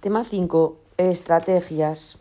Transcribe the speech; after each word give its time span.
Tema 0.00 0.24
5. 0.24 0.78
Estrategias. 0.96 2.18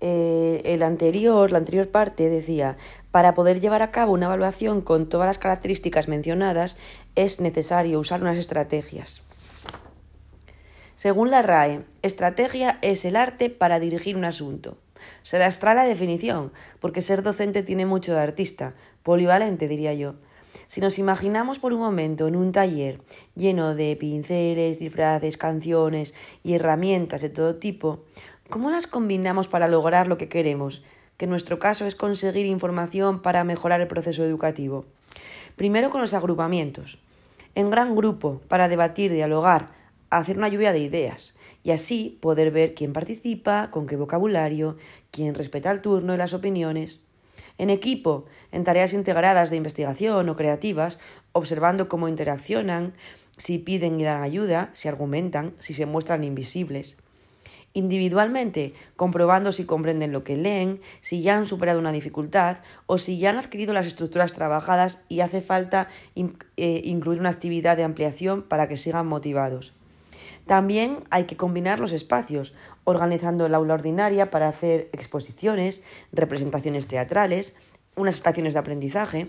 Eh, 0.00 0.62
el 0.64 0.82
anterior, 0.82 1.52
la 1.52 1.58
anterior 1.58 1.90
parte 1.90 2.30
decía, 2.30 2.78
para 3.10 3.34
poder 3.34 3.60
llevar 3.60 3.82
a 3.82 3.90
cabo 3.90 4.14
una 4.14 4.24
evaluación 4.24 4.80
con 4.80 5.06
todas 5.06 5.26
las 5.26 5.38
características 5.38 6.08
mencionadas 6.08 6.78
es 7.14 7.40
necesario 7.40 8.00
usar 8.00 8.22
unas 8.22 8.38
estrategias. 8.38 9.20
Según 10.94 11.30
la 11.30 11.42
RAE, 11.42 11.84
estrategia 12.00 12.78
es 12.80 13.04
el 13.04 13.14
arte 13.14 13.50
para 13.50 13.78
dirigir 13.78 14.16
un 14.16 14.24
asunto. 14.24 14.78
Se 15.22 15.38
la 15.38 15.44
extrae 15.44 15.74
la 15.74 15.84
definición, 15.84 16.52
porque 16.80 17.02
ser 17.02 17.22
docente 17.22 17.62
tiene 17.62 17.84
mucho 17.84 18.14
de 18.14 18.20
artista, 18.20 18.72
polivalente 19.02 19.68
diría 19.68 19.92
yo. 19.92 20.14
Si 20.66 20.80
nos 20.80 20.98
imaginamos 20.98 21.58
por 21.58 21.72
un 21.72 21.80
momento 21.80 22.28
en 22.28 22.36
un 22.36 22.52
taller 22.52 23.00
lleno 23.34 23.74
de 23.74 23.96
pinceles, 23.96 24.78
disfraces, 24.78 25.36
canciones 25.36 26.14
y 26.42 26.54
herramientas 26.54 27.20
de 27.20 27.30
todo 27.30 27.56
tipo, 27.56 28.04
¿cómo 28.48 28.70
las 28.70 28.86
combinamos 28.86 29.48
para 29.48 29.68
lograr 29.68 30.06
lo 30.06 30.18
que 30.18 30.28
queremos? 30.28 30.82
Que 31.16 31.24
en 31.24 31.30
nuestro 31.30 31.58
caso 31.58 31.86
es 31.86 31.94
conseguir 31.94 32.46
información 32.46 33.22
para 33.22 33.44
mejorar 33.44 33.80
el 33.80 33.88
proceso 33.88 34.24
educativo. 34.24 34.84
Primero 35.56 35.90
con 35.90 36.00
los 36.00 36.14
agrupamientos. 36.14 36.98
En 37.54 37.70
gran 37.70 37.96
grupo, 37.96 38.42
para 38.48 38.68
debatir, 38.68 39.10
dialogar, 39.12 39.70
hacer 40.10 40.36
una 40.36 40.48
lluvia 40.48 40.72
de 40.72 40.80
ideas 40.80 41.34
y 41.62 41.70
así 41.70 42.18
poder 42.20 42.50
ver 42.50 42.74
quién 42.74 42.92
participa, 42.92 43.70
con 43.70 43.86
qué 43.86 43.96
vocabulario, 43.96 44.76
quién 45.10 45.34
respeta 45.34 45.70
el 45.70 45.80
turno 45.80 46.14
y 46.14 46.16
las 46.16 46.34
opiniones. 46.34 47.00
En 47.58 47.70
equipo, 47.70 48.26
en 48.52 48.64
tareas 48.64 48.92
integradas 48.92 49.50
de 49.50 49.56
investigación 49.56 50.28
o 50.28 50.36
creativas, 50.36 50.98
observando 51.32 51.88
cómo 51.88 52.08
interaccionan, 52.08 52.94
si 53.36 53.58
piden 53.58 54.00
y 54.00 54.04
dan 54.04 54.22
ayuda, 54.22 54.70
si 54.72 54.88
argumentan, 54.88 55.54
si 55.58 55.74
se 55.74 55.86
muestran 55.86 56.24
invisibles. 56.24 56.96
Individualmente, 57.72 58.72
comprobando 58.96 59.52
si 59.52 59.66
comprenden 59.66 60.10
lo 60.10 60.24
que 60.24 60.36
leen, 60.36 60.80
si 61.00 61.20
ya 61.20 61.36
han 61.36 61.44
superado 61.44 61.78
una 61.78 61.92
dificultad 61.92 62.58
o 62.86 62.96
si 62.96 63.18
ya 63.18 63.28
han 63.28 63.36
adquirido 63.36 63.74
las 63.74 63.86
estructuras 63.86 64.32
trabajadas 64.32 65.04
y 65.10 65.20
hace 65.20 65.42
falta 65.42 65.88
eh, 66.14 66.80
incluir 66.84 67.20
una 67.20 67.28
actividad 67.28 67.76
de 67.76 67.84
ampliación 67.84 68.42
para 68.42 68.66
que 68.66 68.78
sigan 68.78 69.06
motivados. 69.06 69.74
También 70.46 71.00
hay 71.10 71.24
que 71.24 71.36
combinar 71.36 71.78
los 71.78 71.92
espacios, 71.92 72.54
organizando 72.86 73.46
el 73.46 73.54
aula 73.54 73.74
ordinaria 73.74 74.30
para 74.30 74.48
hacer 74.48 74.88
exposiciones, 74.92 75.82
representaciones 76.12 76.86
teatrales, 76.86 77.56
unas 77.96 78.14
estaciones 78.14 78.54
de 78.54 78.60
aprendizaje 78.60 79.28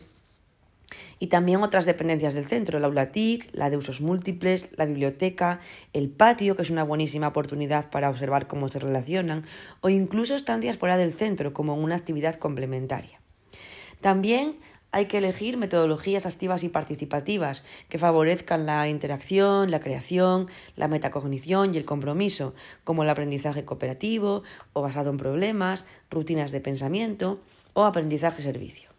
y 1.20 1.28
también 1.28 1.64
otras 1.64 1.86
dependencias 1.88 2.36
del 2.36 2.46
centro, 2.46 2.78
el 2.78 2.86
aula 2.86 3.12
TIC, 3.12 3.50
la 3.54 3.72
de 3.72 3.78
usos 3.78 4.00
múltiples, 4.00 4.70
la 4.78 4.86
biblioteca, 4.86 5.60
el 5.92 6.10
patio, 6.10 6.56
que 6.56 6.62
es 6.62 6.70
una 6.70 6.84
buenísima 6.84 7.30
oportunidad 7.30 7.90
para 7.90 8.12
observar 8.12 8.48
cómo 8.48 8.68
se 8.70 8.78
relacionan, 8.78 9.44
o 9.82 9.90
incluso 9.90 10.36
estancias 10.36 10.78
fuera 10.78 10.96
del 10.96 11.12
centro 11.12 11.52
como 11.52 11.74
una 11.74 11.96
actividad 11.96 12.36
complementaria. 12.36 13.20
También 14.02 14.58
hay 14.92 15.06
que 15.06 15.18
elegir 15.18 15.58
metodologías 15.58 16.26
activas 16.26 16.64
y 16.64 16.70
participativas 16.70 17.66
que 17.90 18.00
favorezcan 18.00 18.66
la 18.66 18.88
interacción, 18.88 19.70
la 19.70 19.80
creación, 19.80 20.48
la 20.76 20.88
metacognición 20.88 21.74
y 21.74 21.78
el 21.78 21.86
compromiso, 21.86 22.56
como 22.84 23.04
el 23.04 23.10
aprendizaje 23.10 23.66
cooperativo 23.66 24.44
o 24.74 24.82
basado 24.82 25.10
en 25.10 25.18
problemas, 25.18 25.86
rutinas 26.10 26.52
de 26.52 26.62
pensamiento 26.62 27.40
o 27.74 27.84
aprendizaje-servicio. 27.84 28.90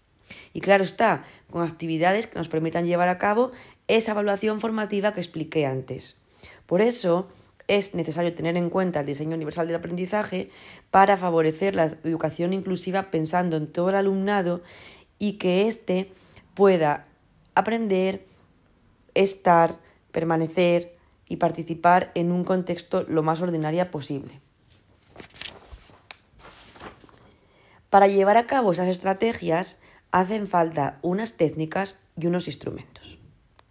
Y 0.52 0.60
claro 0.60 0.84
está, 0.84 1.24
con 1.50 1.62
actividades 1.62 2.26
que 2.26 2.38
nos 2.38 2.48
permitan 2.48 2.86
llevar 2.86 3.08
a 3.08 3.18
cabo 3.18 3.52
esa 3.86 4.12
evaluación 4.12 4.60
formativa 4.60 5.14
que 5.14 5.20
expliqué 5.20 5.66
antes. 5.66 6.16
Por 6.66 6.82
eso, 6.82 7.28
es 7.68 7.94
necesario 7.94 8.34
tener 8.34 8.56
en 8.56 8.70
cuenta 8.70 9.00
el 9.00 9.06
diseño 9.06 9.36
universal 9.36 9.66
del 9.66 9.76
aprendizaje 9.76 10.50
para 10.90 11.16
favorecer 11.18 11.74
la 11.74 11.84
educación 12.02 12.54
inclusiva 12.54 13.10
pensando 13.10 13.56
en 13.56 13.66
todo 13.66 13.90
el 13.90 13.94
alumnado 13.94 14.62
y 15.18 15.34
que 15.34 15.66
éste 15.66 16.12
pueda 16.54 17.06
aprender, 17.54 18.26
estar, 19.14 19.78
permanecer 20.12 20.96
y 21.28 21.36
participar 21.36 22.10
en 22.14 22.32
un 22.32 22.44
contexto 22.44 23.04
lo 23.08 23.22
más 23.22 23.42
ordinario 23.42 23.90
posible. 23.90 24.40
Para 27.90 28.06
llevar 28.06 28.36
a 28.36 28.46
cabo 28.46 28.72
esas 28.72 28.88
estrategias 28.88 29.78
hacen 30.10 30.46
falta 30.46 30.98
unas 31.02 31.34
técnicas 31.34 31.98
y 32.16 32.26
unos 32.26 32.46
instrumentos. 32.46 33.18